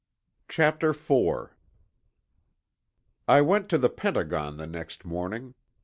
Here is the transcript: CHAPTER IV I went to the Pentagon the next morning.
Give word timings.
CHAPTER 0.49 0.89
IV 0.95 1.51
I 3.27 3.41
went 3.41 3.69
to 3.69 3.77
the 3.77 3.87
Pentagon 3.91 4.57
the 4.57 4.65
next 4.65 5.05
morning. 5.05 5.53